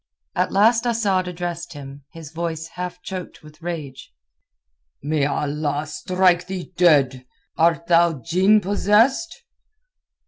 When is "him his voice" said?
1.73-2.69